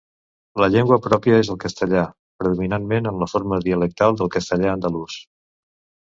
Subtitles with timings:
[0.61, 2.05] La llengua pròpia és el castellà,
[2.43, 5.19] predominantment en la forma dialectal del castellà andalús.